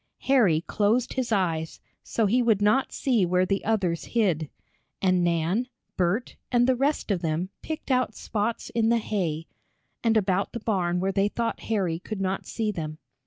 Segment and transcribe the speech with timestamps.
[0.21, 4.49] Harry closed his eyes, so he would not see where the others hid,
[4.99, 9.45] and Nan, Bert and the rest of them picked out spots in the hay,
[10.03, 12.97] and about the barn where they thought Harry could not see them.